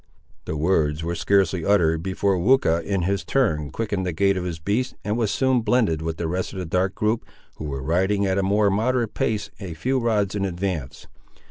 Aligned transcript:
The 0.45 0.57
words 0.57 1.03
were 1.03 1.13
scarcely 1.13 1.63
uttered, 1.63 2.01
before 2.01 2.35
Weucha, 2.39 2.81
in 2.81 3.03
his 3.03 3.23
turn, 3.23 3.69
quickened 3.69 4.03
the 4.03 4.11
gait 4.11 4.35
of 4.35 4.43
his 4.45 4.57
beast, 4.57 4.95
and 5.03 5.15
was 5.15 5.29
soon 5.29 5.61
blended 5.61 6.01
with 6.01 6.17
the 6.17 6.27
rest 6.27 6.53
of 6.53 6.57
the 6.57 6.65
dark 6.65 6.95
group, 6.95 7.23
who 7.57 7.65
were 7.65 7.83
riding, 7.83 8.25
at 8.25 8.39
a 8.39 8.41
more 8.41 8.71
moderate 8.71 9.13
pace, 9.13 9.51
a 9.59 9.75
few 9.75 9.99
rods 9.99 10.33
in 10.33 10.43
advance. 10.43 11.05